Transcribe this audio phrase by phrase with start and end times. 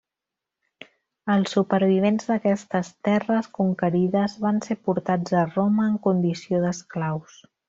[1.33, 7.39] Els supervivents d'aquestes terres conquerides van ser portats a Roma en condició d'esclaus.